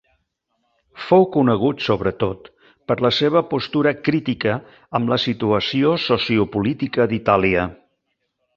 Fou 1.09 1.25
conegut 1.35 1.83
sobretot 1.87 2.49
per 2.91 2.97
la 3.07 3.11
seva 3.17 3.43
postura 3.51 3.93
crítica 4.09 4.57
amb 5.01 5.15
la 5.15 5.21
situació 5.27 5.95
sociopolítica 6.09 7.11
d'Itàlia. 7.13 7.71